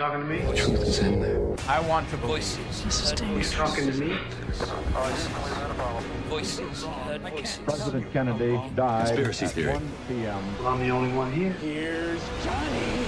talking 0.00 0.20
to 0.20 0.26
me? 0.26 0.40
The 0.40 0.54
truth 0.54 0.82
is 0.88 0.98
in 1.00 1.20
there. 1.20 1.40
I 1.68 1.78
want 1.80 2.08
to 2.08 2.16
voices. 2.16 2.74
You 3.20 3.42
talking 3.44 3.92
to 3.92 3.98
me? 3.98 4.16
Voices. 6.28 6.84
Heard 7.04 7.20
voices. 7.20 7.58
President 7.66 8.10
Kennedy 8.10 8.58
died 8.74 9.08
Conspiracy 9.08 9.44
at 9.44 9.50
theory. 9.52 9.72
1 9.74 9.82
p.m. 10.08 10.42
Well, 10.58 10.68
I'm 10.68 10.80
the 10.80 10.90
only 10.90 11.12
one 11.12 11.30
here. 11.32 11.52
Here's 11.60 12.22
Johnny. 12.42 13.06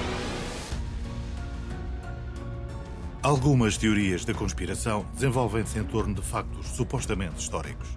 Algumas 3.22 3.78
teorias 3.78 4.24
da 4.24 4.34
conspiração 4.34 5.06
desenvolvem-se 5.14 5.78
em 5.78 5.84
torno 5.84 6.12
de 6.12 6.20
factos 6.20 6.66
supostamente 6.66 7.38
históricos. 7.38 7.88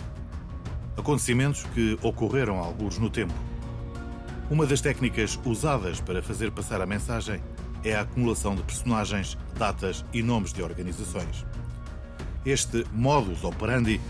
Acontecimentos 0.96 1.66
que 1.74 1.98
ocorreram 2.02 2.60
alguns 2.60 2.98
no 2.98 3.10
tempo. 3.10 3.34
Uma 4.50 4.66
das 4.66 4.80
técnicas 4.80 5.38
usadas 5.44 6.00
para 6.00 6.22
fazer 6.22 6.52
passar 6.52 6.80
a 6.80 6.86
mensagem 6.86 7.42
é 7.86 7.96
a 7.96 8.02
acumulação 8.02 8.56
de 8.56 8.64
personagens, 8.64 9.38
datas 9.58 10.04
e 10.12 10.24
nomes 10.24 10.52
de 10.52 10.64
organizações. 10.64 11.46
Este 12.44 12.84
modus 12.92 13.44
operandi 13.44 14.02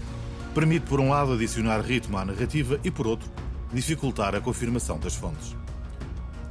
permite, 0.53 0.85
por 0.85 1.01
um 1.01 1.09
lado, 1.09 1.33
adicionar 1.33 1.81
ritmo 1.81 2.17
à 2.17 2.25
narrativa 2.25 2.79
e, 2.83 2.89
por 2.89 3.05
outro, 3.05 3.29
dificultar 3.73 4.33
a 4.33 4.41
confirmação 4.41 4.97
das 4.97 5.15
fontes. 5.15 5.55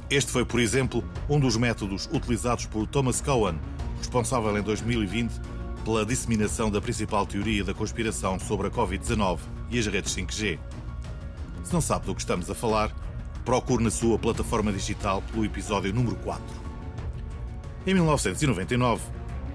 Este 0.09 0.31
foi, 0.31 0.45
por 0.45 0.59
exemplo, 0.59 1.03
um 1.27 1.39
dos 1.39 1.57
métodos 1.57 2.07
utilizados 2.13 2.67
por 2.67 2.85
Thomas 2.85 3.19
Cohen, 3.19 3.59
responsável 3.97 4.55
em 4.55 4.61
2020 4.61 5.33
pela 5.83 6.05
disseminação 6.05 6.69
da 6.69 6.79
principal 6.79 7.25
teoria 7.25 7.63
da 7.63 7.73
conspiração 7.73 8.39
sobre 8.39 8.67
a 8.67 8.71
Covid-19 8.71 9.39
e 9.69 9.79
as 9.79 9.87
redes 9.87 10.15
5G. 10.15 10.59
Se 11.63 11.73
não 11.73 11.81
sabe 11.81 12.05
do 12.05 12.13
que 12.13 12.21
estamos 12.21 12.49
a 12.49 12.55
falar, 12.55 12.91
procure 13.43 13.83
na 13.83 13.91
sua 13.91 14.17
plataforma 14.17 14.71
digital 14.71 15.23
pelo 15.31 15.45
episódio 15.45 15.93
número 15.93 16.15
4. 16.17 16.64
Em 17.87 17.93
1999, 17.93 19.03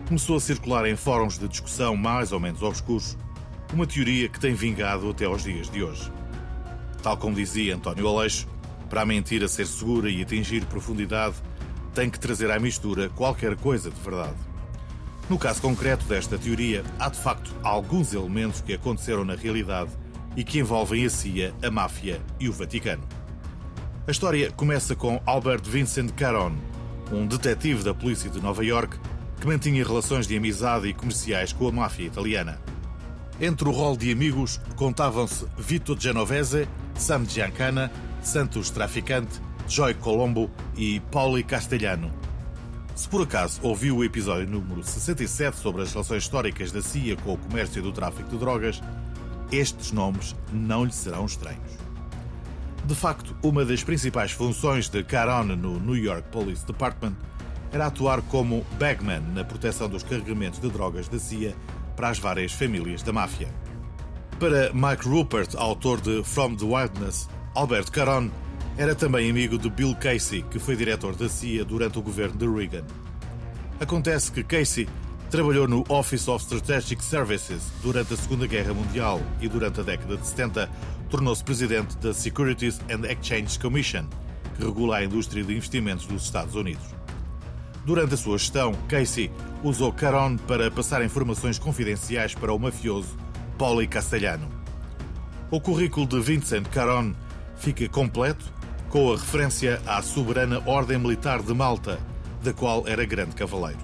começou 0.07 0.37
a 0.37 0.41
circular 0.41 0.87
em 0.87 0.95
fóruns 0.95 1.37
de 1.37 1.49
discussão 1.49 1.97
mais 1.97 2.31
ou 2.31 2.39
menos 2.39 2.63
obscuros 2.63 3.19
uma 3.73 3.85
teoria 3.85 4.29
que 4.29 4.39
tem 4.39 4.55
vingado 4.55 5.11
até 5.11 5.25
aos 5.25 5.43
dias 5.43 5.69
de 5.69 5.83
hoje. 5.83 6.13
Tal 7.03 7.17
como 7.17 7.35
dizia 7.35 7.75
António 7.75 8.07
Aleixo, 8.07 8.47
para 8.89 9.01
a 9.01 9.05
mentira 9.05 9.49
ser 9.49 9.67
segura 9.67 10.09
e 10.09 10.23
atingir 10.23 10.65
profundidade, 10.67 11.35
tem 11.93 12.09
que 12.09 12.21
trazer 12.21 12.53
à 12.53 12.61
mistura 12.61 13.09
qualquer 13.09 13.57
coisa 13.57 13.91
de 13.91 14.01
verdade. 14.01 14.37
No 15.29 15.37
caso 15.37 15.61
concreto 15.61 16.05
desta 16.05 16.39
teoria, 16.39 16.85
há 17.01 17.09
de 17.09 17.19
facto 17.19 17.53
alguns 17.65 18.13
elementos 18.15 18.61
que 18.61 18.75
aconteceram 18.75 19.25
na 19.25 19.35
realidade 19.35 19.91
e 20.37 20.45
que 20.45 20.61
envolvem 20.61 21.05
a 21.05 21.11
CIA, 21.11 21.53
a 21.65 21.71
máfia 21.71 22.21
e 22.39 22.49
o 22.49 22.53
Vaticano. 22.53 23.03
A 24.07 24.11
história 24.13 24.53
começa 24.53 24.95
com 24.95 25.21
Albert 25.27 25.63
Vincent 25.65 26.13
Caron, 26.13 26.55
um 27.13 27.27
detetive 27.27 27.83
da 27.83 27.95
polícia 27.95 28.31
de 28.31 28.41
Nova 28.41 28.65
York 28.65 28.99
que 29.41 29.47
mantinha 29.47 29.85
relações 29.85 30.27
de 30.27 30.37
amizade 30.37 30.89
e 30.89 30.95
comerciais 30.95 31.53
com 31.53 31.69
a 31.69 31.73
máfia 31.73 32.07
italiana. 32.07 32.61
Entre 33.41 33.67
o 33.67 33.73
rol 33.73 33.97
de 33.97 34.13
amigos 34.13 34.61
contavam-se 34.77 35.47
Vito 35.57 35.99
Genovese, 35.99 36.69
Sam 36.95 37.25
Giancana, 37.25 37.91
Santos 38.23 38.69
Traficante, 38.69 39.41
Joy 39.67 39.95
Colombo 39.95 40.51
e 40.77 41.01
Pauli 41.11 41.43
Castellano. 41.43 42.13
Se 42.95 43.09
por 43.09 43.23
acaso 43.23 43.61
ouviu 43.63 43.97
o 43.97 44.05
episódio 44.05 44.47
número 44.47 44.83
67 44.83 45.57
sobre 45.57 45.83
as 45.83 45.93
relações 45.93 46.23
históricas 46.23 46.71
da 46.71 46.83
CIA 46.83 47.17
com 47.17 47.33
o 47.33 47.39
comércio 47.39 47.79
e 47.79 47.83
do 47.83 47.93
tráfico 47.93 48.29
de 48.29 48.37
drogas, 48.37 48.83
estes 49.51 49.91
nomes 49.91 50.37
não 50.53 50.85
lhe 50.85 50.93
serão 50.93 51.25
estranhos. 51.25 51.90
De 52.85 52.95
facto, 52.95 53.37
uma 53.43 53.65
das 53.65 53.85
principais 53.85 54.33
funções 54.33 54.89
de 54.89 55.03
Caron 55.05 55.45
no 55.57 55.79
New 55.79 55.97
York 55.97 56.29
Police 56.31 56.67
Department 56.67 57.15
era 57.73 57.87
atuar 57.87 58.21
como 58.23 58.67
bagman 58.79 59.21
na 59.35 59.45
proteção 59.45 59.89
dos 59.89 60.03
carregamentos 60.03 60.59
de 60.59 60.69
drogas 60.69 61.09
da 61.09 61.19
CIA 61.19 61.55
para 61.95 62.09
as 62.09 62.19
várias 62.19 62.53
famílias 62.53 63.03
da 63.03 63.13
máfia. 63.13 63.49
Para 64.39 64.73
Mike 64.73 65.07
Rupert, 65.07 65.55
autor 65.57 66.01
de 66.01 66.25
From 66.25 66.57
the 66.57 66.65
Wilderness, 66.65 67.29
Albert 67.55 67.91
Caron 67.91 68.31
era 68.77 68.95
também 68.95 69.31
amigo 69.31 69.59
de 69.59 69.69
Bill 69.69 69.95
Casey, 69.97 70.43
que 70.43 70.59
foi 70.59 70.75
diretor 70.75 71.15
da 71.15 71.29
CIA 71.29 71.65
durante 71.65 71.99
o 71.99 72.03
governo 72.03 72.39
de 72.39 72.49
Reagan. 72.49 72.87
Acontece 73.79 74.33
que 74.33 74.43
Casey 74.43 74.89
trabalhou 75.31 75.69
no 75.69 75.85
Office 75.89 76.27
of 76.29 76.43
Strategic 76.43 77.05
Services 77.05 77.63
durante 77.83 78.15
a 78.15 78.17
Segunda 78.17 78.47
Guerra 78.47 78.73
Mundial 78.73 79.21
e 79.41 79.49
durante 79.49 79.81
a 79.81 79.83
década 79.83 80.17
de 80.17 80.27
70 80.27 80.69
tornou-se 81.11 81.43
presidente 81.43 81.97
da 81.99 82.15
Securities 82.15 82.81
and 82.89 83.05
Exchange 83.11 83.59
Commission, 83.59 84.07
que 84.57 84.65
regula 84.65 84.99
a 84.99 85.05
indústria 85.05 85.43
de 85.43 85.55
investimentos 85.55 86.07
dos 86.07 86.23
Estados 86.23 86.55
Unidos. 86.55 86.85
Durante 87.85 88.15
a 88.15 88.17
sua 88.17 88.39
gestão, 88.39 88.73
Casey 88.89 89.31
usou 89.65 89.93
Caron 89.93 90.37
para 90.37 90.71
passar 90.71 91.05
informações 91.05 91.59
confidenciais 91.59 92.35
para 92.35 92.53
o 92.53 92.59
mafioso 92.59 93.17
Pauli 93.59 93.89
Castellano. 93.89 94.49
O 95.51 95.61
currículo 95.61 96.07
de 96.07 96.21
Vincent 96.21 96.69
Caron 96.69 97.13
fica 97.57 97.89
completo 97.89 98.45
com 98.89 99.13
a 99.13 99.17
referência 99.17 99.83
à 99.87 100.01
soberana 100.03 100.63
Ordem 100.65 100.99
Militar 100.99 101.43
de 101.43 101.53
Malta, 101.53 101.99
da 102.43 102.53
qual 102.53 102.87
era 102.87 103.05
grande 103.05 103.35
cavaleiro. 103.35 103.81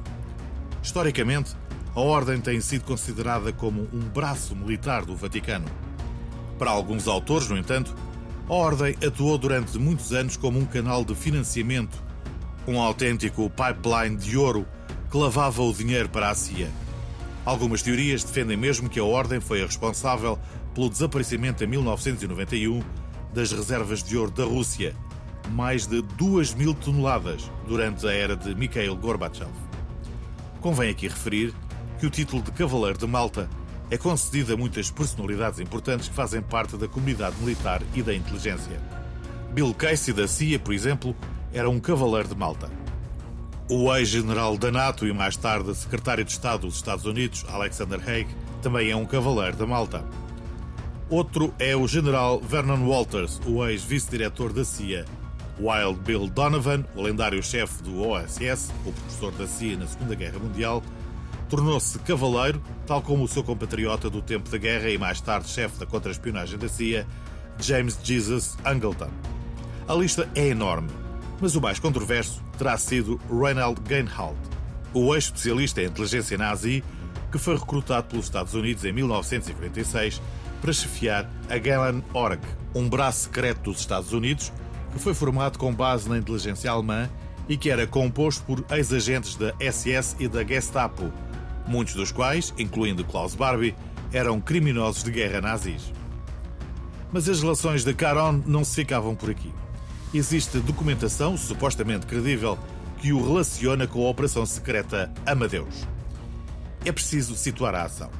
Historicamente, 0.82 1.56
a 1.94 2.00
Ordem 2.00 2.41
tem 2.41 2.60
sido 2.60 2.84
considerada 2.84 3.53
como 3.53 3.88
um 3.93 4.00
braço 4.00 4.54
militar 4.54 5.04
do 5.04 5.16
Vaticano. 5.16 5.66
Para 6.59 6.71
alguns 6.71 7.06
autores, 7.06 7.49
no 7.49 7.56
entanto, 7.56 7.94
a 8.49 8.55
Ordem 8.55 8.94
atuou 9.05 9.37
durante 9.37 9.78
muitos 9.78 10.12
anos 10.12 10.37
como 10.37 10.59
um 10.59 10.65
canal 10.65 11.05
de 11.05 11.15
financiamento, 11.15 12.03
um 12.67 12.81
autêntico 12.81 13.50
pipeline 13.50 14.17
de 14.17 14.37
ouro 14.37 14.67
que 15.11 15.17
lavava 15.17 15.62
o 15.62 15.72
dinheiro 15.72 16.09
para 16.09 16.31
a 16.31 16.34
CIA. 16.34 16.71
Algumas 17.44 17.83
teorias 17.83 18.25
defendem 18.25 18.56
mesmo 18.56 18.89
que 18.89 18.99
a 18.99 19.05
Ordem 19.05 19.41
foi 19.41 19.62
a 19.62 19.67
responsável 19.67 20.39
pelo 20.75 20.89
desaparecimento 20.89 21.62
em 21.62 21.67
1991 21.67 22.83
das 23.33 23.53
reservas 23.53 24.03
de 24.03 24.17
ouro 24.17 24.31
da 24.31 24.44
Rússia, 24.44 24.94
mais 25.50 25.87
de 25.87 26.03
2 26.03 26.55
mil 26.55 26.75
toneladas 26.75 27.50
durante 27.69 28.06
a 28.06 28.12
era 28.12 28.37
de 28.37 28.55
Mikhail 28.55 28.97
Gorbachev. 28.97 29.50
Convém 30.61 30.91
aqui 30.91 31.06
referir 31.06 31.55
que 32.00 32.06
o 32.06 32.11
título 32.11 32.43
de 32.43 32.50
Cavaleiro 32.50 32.99
de 32.99 33.06
Malta 33.06 33.49
é 33.91 33.97
concedido 33.97 34.54
a 34.54 34.56
muitas 34.56 34.91
personalidades 34.91 35.60
importantes 35.60 36.08
que 36.08 36.14
fazem 36.14 36.42
parte 36.42 36.76
da 36.76 36.88
comunidade 36.88 37.36
militar 37.41 37.82
e 37.94 38.02
da 38.02 38.14
inteligência. 38.14 38.80
Bill 39.52 39.72
Casey 39.74 40.12
da 40.12 40.26
CIA, 40.26 40.58
por 40.58 40.74
exemplo, 40.74 41.14
era 41.52 41.70
um 41.70 41.78
Cavaleiro 41.80 42.28
de 42.28 42.34
Malta. 42.34 42.70
O 43.69 43.92
ex-general 43.94 44.56
da 44.56 44.70
NATO 44.70 45.06
e 45.06 45.12
mais 45.12 45.36
tarde 45.36 45.75
secretário 45.75 46.25
de 46.25 46.30
Estado 46.30 46.62
dos 46.66 46.76
Estados 46.76 47.04
Unidos, 47.04 47.44
Alexander 47.48 48.00
Haig, 48.06 48.28
também 48.62 48.91
é 48.91 48.96
um 48.96 49.06
Cavaleiro 49.06 49.56
da 49.56 49.66
Malta. 49.66 50.04
Outro 51.08 51.54
é 51.58 51.76
o 51.76 51.86
general 51.86 52.41
Vernon 52.41 52.86
Walters, 52.86 53.41
o 53.46 53.64
ex-vice-diretor 53.64 54.52
da 54.52 54.64
CIA. 54.64 55.04
Wild 55.58 56.00
Bill 56.00 56.28
Donovan, 56.28 56.84
o 56.94 57.00
lendário 57.00 57.42
chefe 57.42 57.82
do 57.82 58.06
OSS, 58.06 58.70
o 58.84 58.92
professor 58.92 59.32
da 59.32 59.46
CIA 59.46 59.76
na 59.78 59.86
Segunda 59.86 60.14
Guerra 60.14 60.38
Mundial, 60.38 60.82
tornou-se 61.48 61.98
cavaleiro, 62.00 62.62
tal 62.86 63.00
como 63.00 63.24
o 63.24 63.28
seu 63.28 63.42
compatriota 63.42 64.10
do 64.10 64.20
tempo 64.20 64.50
da 64.50 64.58
guerra 64.58 64.90
e 64.90 64.98
mais 64.98 65.20
tarde 65.20 65.48
chefe 65.48 65.78
da 65.78 65.86
contra-espionagem 65.86 66.58
da 66.58 66.68
CIA, 66.68 67.06
James 67.60 67.98
Jesus 68.02 68.56
Angleton. 68.64 69.10
A 69.88 69.94
lista 69.94 70.28
é 70.34 70.48
enorme, 70.48 70.90
mas 71.40 71.54
o 71.54 71.60
mais 71.60 71.78
controverso 71.78 72.42
terá 72.58 72.76
sido 72.76 73.20
Reinald 73.30 73.80
Geinhalt, 73.88 74.36
o 74.92 75.14
ex-especialista 75.14 75.82
em 75.82 75.86
inteligência 75.86 76.36
nazi 76.36 76.82
que 77.30 77.38
foi 77.38 77.56
recrutado 77.56 78.08
pelos 78.08 78.26
Estados 78.26 78.54
Unidos 78.54 78.84
em 78.84 78.92
1946 78.92 80.20
para 80.60 80.72
chefiar 80.72 81.30
a 81.48 81.58
Gehlen 81.58 82.02
Org, 82.12 82.40
um 82.74 82.88
braço 82.88 83.24
secreto 83.24 83.70
dos 83.70 83.80
Estados 83.80 84.12
Unidos 84.12 84.52
que 84.96 85.02
foi 85.02 85.12
formado 85.12 85.58
com 85.58 85.74
base 85.74 86.08
na 86.08 86.16
inteligência 86.16 86.70
alemã 86.70 87.08
e 87.48 87.56
que 87.56 87.70
era 87.70 87.86
composto 87.86 88.42
por 88.44 88.64
ex-agentes 88.70 89.36
da 89.36 89.52
SS 89.60 90.16
e 90.18 90.26
da 90.26 90.42
Gestapo, 90.42 91.12
muitos 91.66 91.94
dos 91.94 92.12
quais, 92.12 92.54
incluindo 92.58 93.04
Klaus 93.04 93.34
Barbie, 93.34 93.74
eram 94.12 94.40
criminosos 94.40 95.02
de 95.02 95.10
guerra 95.10 95.40
nazis. 95.40 95.92
Mas 97.12 97.28
as 97.28 97.40
relações 97.40 97.84
de 97.84 97.94
Caron 97.94 98.42
não 98.46 98.64
se 98.64 98.74
ficavam 98.76 99.14
por 99.14 99.30
aqui. 99.30 99.52
Existe 100.12 100.58
documentação 100.58 101.36
supostamente 101.36 102.06
credível 102.06 102.58
que 103.00 103.12
o 103.12 103.22
relaciona 103.22 103.86
com 103.86 104.06
a 104.06 104.10
operação 104.10 104.46
secreta 104.46 105.12
Amadeus. 105.26 105.86
É 106.84 106.92
preciso 106.92 107.34
situar 107.34 107.74
a 107.74 107.82
ação. 107.84 108.10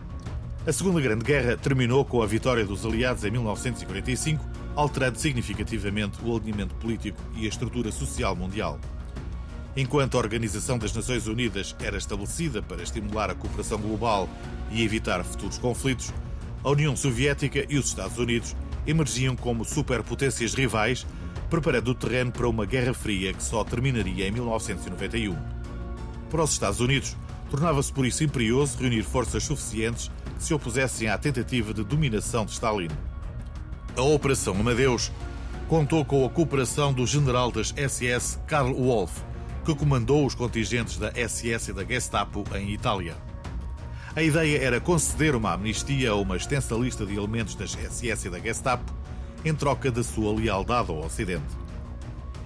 A 0.66 0.72
Segunda 0.72 1.00
Grande 1.00 1.25
Guerra 1.25 1.56
terminou 1.56 2.04
com 2.04 2.20
a 2.22 2.26
vitória 2.26 2.64
dos 2.64 2.84
aliados 2.84 3.25
em 3.25 3.31
1945, 3.31 4.44
alterando 4.75 5.19
significativamente 5.19 6.19
o 6.25 6.37
alinhamento 6.37 6.75
político 6.75 7.19
e 7.37 7.46
a 7.46 7.48
estrutura 7.48 7.93
social 7.93 8.34
mundial. 8.34 8.78
Enquanto 9.76 10.17
a 10.17 10.20
Organização 10.20 10.78
das 10.78 10.94
Nações 10.94 11.26
Unidas 11.26 11.76
era 11.78 11.99
estabelecida 11.99 12.62
para 12.62 12.82
estimular 12.82 13.31
a 13.31 13.34
cooperação 13.34 13.78
global 13.78 14.26
e 14.70 14.82
evitar 14.82 15.23
futuros 15.23 15.58
conflitos, 15.58 16.14
a 16.64 16.70
União 16.70 16.96
Soviética 16.96 17.67
e 17.69 17.76
os 17.76 17.88
Estados 17.88 18.17
Unidos 18.17 18.56
emergiam 18.87 19.37
como 19.37 19.67
superpotências 19.67 20.55
rivais, 20.55 21.06
preparando 21.50 21.88
o 21.88 21.94
terreno 21.94 22.32
para 22.32 22.49
uma 22.49 22.64
Guerra 22.64 22.94
Fria 22.94 23.34
que 23.34 23.43
só 23.43 23.62
terminaria 23.64 24.26
em 24.26 24.31
1991. 24.31 25.37
Para 26.31 26.43
os 26.43 26.52
Estados 26.52 26.81
Unidos, 26.81 27.14
tornava-se 27.50 27.93
por 27.93 28.06
isso 28.06 28.25
imperioso 28.25 28.79
reunir 28.79 29.02
forças 29.02 29.44
suficientes 29.44 30.11
que 30.38 30.43
se 30.43 30.55
opusessem 30.55 31.08
à 31.08 31.19
tentativa 31.19 31.75
de 31.75 31.84
dominação 31.84 32.46
de 32.46 32.52
Stalin. 32.52 32.88
A 33.94 34.02
Operação 34.02 34.55
Amadeus 34.55 35.12
contou 35.69 36.02
com 36.02 36.25
a 36.25 36.31
cooperação 36.31 36.94
do 36.94 37.06
general 37.06 37.52
das 37.52 37.75
SS 37.76 38.38
Karl 38.46 38.75
Wolff, 38.75 39.12
que 39.67 39.75
comandou 39.75 40.25
os 40.25 40.33
contingentes 40.33 40.97
da 40.97 41.11
SS 41.11 41.71
e 41.71 41.73
da 41.73 41.83
Gestapo 41.83 42.45
em 42.55 42.71
Itália. 42.71 43.17
A 44.15 44.23
ideia 44.23 44.63
era 44.63 44.81
conceder 44.81 45.35
uma 45.35 45.55
amnistia 45.55 46.13
a 46.13 46.15
uma 46.15 46.37
extensa 46.37 46.77
lista 46.77 47.05
de 47.05 47.17
elementos 47.17 47.57
das 47.57 47.73
SS 47.73 48.29
e 48.29 48.31
da 48.31 48.39
Gestapo 48.39 48.95
em 49.45 49.53
troca 49.53 49.91
da 49.91 50.05
sua 50.05 50.33
lealdade 50.33 50.93
ao 50.93 51.05
Ocidente. 51.05 51.53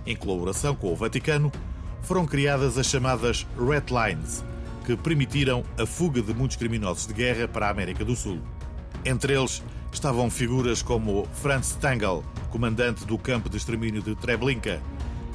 Em 0.06 0.16
colaboração 0.16 0.74
com 0.74 0.90
o 0.90 0.96
Vaticano, 0.96 1.52
foram 2.00 2.24
criadas 2.24 2.78
as 2.78 2.86
chamadas 2.86 3.46
Red 3.54 3.92
Lines, 3.94 4.42
que 4.86 4.96
permitiram 4.96 5.62
a 5.78 5.84
fuga 5.84 6.22
de 6.22 6.32
muitos 6.32 6.56
criminosos 6.56 7.06
de 7.06 7.12
guerra 7.12 7.46
para 7.46 7.66
a 7.66 7.70
América 7.70 8.02
do 8.02 8.16
Sul. 8.16 8.40
Entre 9.04 9.34
eles 9.34 9.62
estavam 9.92 10.30
figuras 10.30 10.80
como 10.80 11.28
Franz 11.34 11.66
Stangl, 11.66 12.24
comandante 12.48 13.04
do 13.04 13.18
campo 13.18 13.50
de 13.50 13.58
extermínio 13.58 14.00
de 14.00 14.14
Treblinka, 14.14 14.80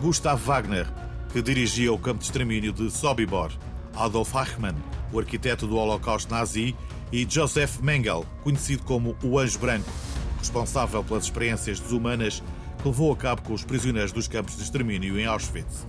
Gustav 0.01 0.41
Wagner, 0.43 1.04
que 1.35 1.41
dirigia 1.41 1.91
o 1.91 1.99
campo 1.99 2.19
de 2.19 2.23
extermínio 2.27 2.71
de 2.71 2.89
Sobibor, 2.89 3.51
Adolf 3.93 4.33
Eichmann, 4.35 4.73
o 5.11 5.19
arquiteto 5.19 5.67
do 5.67 5.75
Holocausto 5.75 6.33
nazi, 6.33 6.73
e 7.11 7.27
Joseph 7.29 7.81
Mengele, 7.81 8.23
conhecido 8.41 8.83
como 8.83 9.17
o 9.21 9.37
Anjo 9.37 9.59
Branco, 9.59 9.91
responsável 10.39 11.03
pelas 11.03 11.25
experiências 11.25 11.77
desumanas 11.77 12.41
que 12.81 12.87
levou 12.87 13.11
a 13.11 13.17
cabo 13.17 13.41
com 13.41 13.53
os 13.53 13.65
prisioneiros 13.65 14.13
dos 14.13 14.29
campos 14.29 14.55
de 14.55 14.63
extermínio 14.63 15.19
em 15.19 15.25
Auschwitz. 15.25 15.85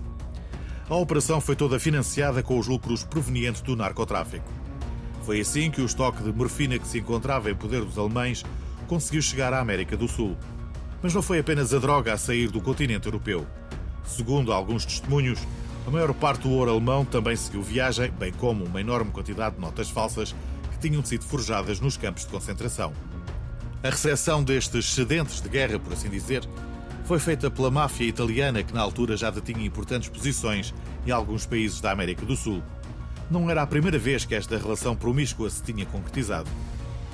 A 0.91 0.97
operação 0.97 1.41
foi 1.41 1.55
toda 1.55 1.79
financiada 1.79 2.43
com 2.43 2.59
os 2.59 2.67
lucros 2.67 3.05
provenientes 3.05 3.63
do 3.63 3.77
narcotráfico. 3.77 4.51
Foi 5.23 5.39
assim 5.39 5.71
que 5.71 5.81
o 5.81 5.87
estoque 5.87 6.25
de 6.25 6.33
morfina 6.33 6.77
que 6.77 6.89
se 6.89 6.99
encontrava 6.99 7.53
em 7.53 7.55
poder 7.55 7.85
dos 7.85 7.97
alemães 7.97 8.45
conseguiu 8.89 9.23
chegar 9.23 9.53
à 9.53 9.61
América 9.61 9.97
do 9.97 10.09
Sul. 10.09 10.37
Mas 11.01 11.15
não 11.15 11.23
foi 11.23 11.39
apenas 11.39 11.73
a 11.73 11.79
droga 11.79 12.13
a 12.13 12.19
sair 12.19 12.51
do 12.51 12.61
continente 12.61 13.07
europeu. 13.07 13.47
Segundo 14.06 14.53
alguns 14.53 14.85
testemunhos, 14.85 15.38
a 15.87 15.91
maior 15.91 16.12
parte 16.14 16.43
do 16.43 16.50
ouro 16.50 16.70
alemão 16.70 17.05
também 17.05 17.37
seguiu 17.37 17.62
viagem, 17.62 18.11
bem 18.11 18.32
como 18.32 18.64
uma 18.64 18.81
enorme 18.81 19.11
quantidade 19.11 19.56
de 19.56 19.61
notas 19.61 19.91
falsas 19.91 20.35
que 20.73 20.88
tinham 20.88 21.05
sido 21.05 21.25
forjadas 21.25 21.81
nos 21.81 21.97
campos 21.97 22.25
de 22.25 22.31
concentração. 22.31 22.93
A 23.82 23.91
recepção 23.91 24.43
destes 24.43 24.87
excedentes 24.87 25.41
de 25.41 25.49
guerra, 25.49 25.79
por 25.79 25.93
assim 25.93 26.08
dizer, 26.08 26.49
foi 27.05 27.20
feita 27.20 27.49
pela 27.49 27.70
máfia 27.70 28.06
italiana 28.06 28.64
que 28.64 28.75
na 28.75 28.81
altura 28.81 29.17
já 29.17 29.31
detinha 29.31 29.64
importantes 29.64 30.09
posições 30.09 30.75
em 31.06 31.11
alguns 31.12 31.47
países 31.47 31.81
da 31.81 31.93
América 31.93 32.26
do 32.26 32.35
Sul. 32.35 32.62
Não 33.31 33.49
era 33.49 33.62
a 33.62 33.67
primeira 33.67 33.99
vez 33.99 34.25
que 34.25 34.35
esta 34.35 34.59
relação 34.59 34.97
promíscua 34.97 35.49
se 35.49 35.62
tinha 35.62 35.87
concretizado. 35.87 36.50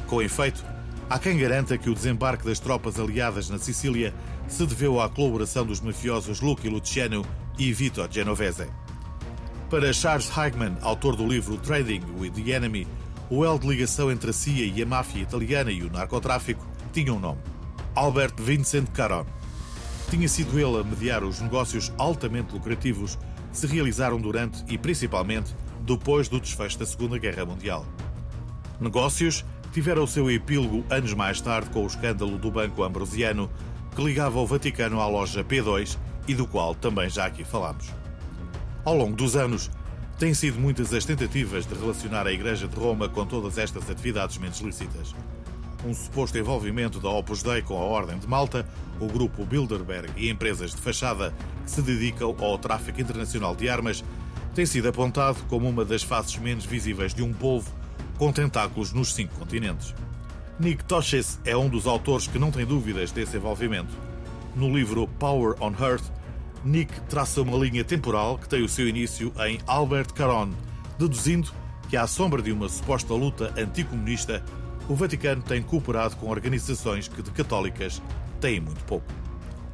Com 0.07 0.23
efeito, 0.23 0.65
há 1.11 1.19
quem 1.19 1.37
garanta 1.37 1.77
que 1.77 1.91
o 1.91 1.95
desembarque 1.95 2.47
das 2.47 2.59
tropas 2.59 2.99
aliadas 2.99 3.51
na 3.51 3.59
Sicília 3.59 4.15
se 4.53 4.67
deveu 4.67 5.01
à 5.01 5.09
colaboração 5.09 5.65
dos 5.65 5.81
mafiosos 5.81 6.43
Lucky 6.43 6.69
Luciano 6.69 7.25
e 7.59 7.73
Vito 7.73 8.07
Genovese. 8.11 8.67
Para 9.71 9.91
Charles 9.95 10.31
Heigman, 10.37 10.77
autor 10.83 11.17
do 11.17 11.27
livro 11.27 11.57
Trading 11.57 12.03
with 12.19 12.33
the 12.33 12.51
Enemy, 12.51 12.87
o 13.31 13.43
elo 13.47 13.59
de 13.59 13.67
ligação 13.67 14.13
entre 14.13 14.29
a 14.29 14.33
CIA 14.33 14.67
e 14.67 14.83
a 14.83 14.87
máfia 14.87 15.23
italiana 15.23 15.73
e 15.73 15.83
o 15.83 15.91
narcotráfico 15.91 16.67
tinha 16.93 17.15
um 17.15 17.19
nome: 17.19 17.41
Albert 17.95 18.35
Vincent 18.37 18.91
Caron 18.91 19.25
tinha 20.11 20.29
sido 20.29 20.61
ele 20.61 20.79
a 20.79 20.85
mediar 20.85 21.25
os 21.25 21.41
negócios 21.41 21.91
altamente 21.97 22.53
lucrativos 22.53 23.19
que 23.51 23.57
se 23.57 23.67
realizaram 23.67 24.21
durante 24.21 24.63
e 24.69 24.77
principalmente 24.77 25.57
depois 25.81 26.29
do 26.29 26.39
desfecho 26.39 26.79
da 26.79 26.85
Segunda 26.85 27.17
Guerra 27.17 27.47
Mundial. 27.47 27.87
Negócios 28.79 29.47
tiveram 29.73 30.05
o 30.05 30.07
seu 30.09 30.31
epílogo 30.31 30.85
anos 30.91 31.15
mais 31.15 31.41
tarde 31.41 31.71
com 31.71 31.83
o 31.83 31.87
escândalo 31.87 32.37
do 32.37 32.51
Banco 32.51 32.83
Ambrosiano, 32.83 33.51
que 33.95 34.03
ligava 34.03 34.39
o 34.39 34.47
Vaticano 34.47 35.01
à 35.01 35.07
loja 35.07 35.45
P2 35.45 35.99
e 36.27 36.35
do 36.35 36.47
qual 36.47 36.75
também 36.75 37.09
já 37.09 37.27
aqui 37.27 37.45
falamos. 37.45 37.87
Ao 38.85 38.97
longo 38.97 39.15
dos 39.15 39.37
anos, 39.37 39.71
têm 40.19 40.35
sido 40.35 40.59
muitas 40.59 40.93
as 40.93 41.05
tentativas 41.05 41.67
de 41.67 41.75
relacionar 41.75 42.27
a 42.27 42.33
Igreja 42.33 42.67
de 42.67 42.77
Roma 42.77 43.09
com 43.09 43.27
todas 43.27 43.59
estas 43.59 43.89
atividades 43.91 44.39
menos 44.39 44.61
lícitas 44.61 45.15
um 45.85 45.95
suposto 45.95 46.39
envolvimento 46.39 47.01
da 47.01 47.09
Opus 47.09 47.43
Dei 47.43 47.63
com 47.63 47.77
a 47.77 47.85
Ordem 47.85 48.19
de 48.19 48.27
Malta, 48.27 48.67
o 49.01 49.07
grupo 49.07 49.45
Bilderberg 49.45 50.13
e 50.17 50.31
empresas 50.31 50.73
de 50.73 50.81
fachada 50.81 51.35
que 51.65 51.71
se 51.71 51.83
dedicam 51.83 52.35
ao 52.39 52.59
tráfico 52.59 53.01
internacional 53.01 53.55
de 53.55 53.69
armas, 53.69 54.05
tem 54.55 54.67
sido 54.67 54.89
apontado 54.89 55.39
como 55.49 55.69
uma 55.69 55.85
das 55.85 56.03
faces 56.03 56.37
menos 56.37 56.65
visíveis 56.65 57.15
de 57.15 57.23
um 57.23 57.33
povo 57.33 57.71
com 58.19 58.33
tentáculos 58.33 58.93
nos 58.93 59.15
cinco 59.15 59.35
continentes. 59.37 59.95
Nick 60.63 60.85
Tosches 60.85 61.41
é 61.45 61.57
um 61.57 61.69
dos 61.69 61.89
autores 61.89 62.29
que 62.29 62.39
não 62.39 62.53
tem 62.53 62.65
dúvidas 62.65 63.11
desse 63.11 63.37
envolvimento. 63.37 63.93
No 64.55 64.73
livro 64.73 65.09
Power 65.19 65.57
on 65.61 65.73
Earth, 65.73 66.05
Nick 66.65 67.01
traça 67.09 67.43
uma 67.43 67.59
linha 67.59 67.83
temporal 67.83 68.39
que 68.39 68.49
tem 68.49 68.63
o 68.63 68.69
seu 68.69 68.87
início 68.87 69.33
em 69.45 69.59
Albert 69.67 70.15
Caron, 70.15 70.51
deduzindo 70.97 71.51
que, 71.91 71.97
à 71.97 72.07
sombra 72.07 72.41
de 72.41 72.53
uma 72.53 72.69
suposta 72.69 73.13
luta 73.13 73.53
anticomunista, 73.59 74.41
o 74.89 74.95
Vaticano 74.95 75.43
tem 75.43 75.61
cooperado 75.63 76.15
com 76.15 76.29
organizações 76.29 77.09
que 77.09 77.23
de 77.23 77.33
católicas 77.33 78.01
têm 78.41 78.61
muito 78.61 78.85
pouco. 78.85 79.13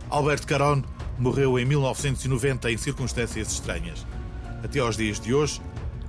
Alberto 0.09 0.47
Caron 0.47 0.83
morreu 1.19 1.59
em 1.59 1.67
1990 1.67 2.73
em 2.73 2.79
circunstâncias 2.79 3.53
estranhas. 3.53 4.07
Até 4.65 4.79
aos 4.79 4.97
dias 4.97 5.21
de 5.21 5.35
hoje, 5.35 5.61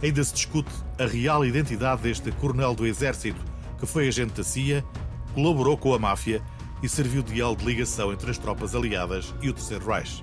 ainda 0.01 0.23
se 0.23 0.33
discute 0.33 0.71
a 0.97 1.05
real 1.05 1.45
identidade 1.45 2.01
deste 2.03 2.31
coronel 2.31 2.73
do 2.73 2.87
Exército, 2.87 3.48
que 3.79 3.85
foi 3.85 4.07
agente 4.07 4.33
da 4.33 4.43
CIA, 4.43 4.83
colaborou 5.33 5.77
com 5.77 5.93
a 5.93 5.99
máfia 5.99 6.41
e 6.81 6.89
serviu 6.89 7.21
de 7.21 7.39
elo 7.39 7.55
de 7.55 7.65
ligação 7.65 8.11
entre 8.11 8.29
as 8.29 8.37
tropas 8.37 8.75
aliadas 8.75 9.33
e 9.41 9.49
o 9.49 9.53
Terceiro 9.53 9.85
Reich. 9.85 10.21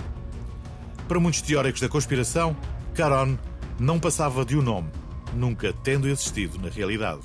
Para 1.08 1.20
muitos 1.20 1.40
teóricos 1.42 1.80
da 1.80 1.88
conspiração, 1.88 2.56
Caron 2.94 3.36
não 3.78 4.00
passava 4.00 4.44
de 4.44 4.56
um 4.56 4.62
nome, 4.62 4.90
nunca 5.34 5.72
tendo 5.72 6.08
existido 6.08 6.58
na 6.58 6.68
realidade. 6.68 7.22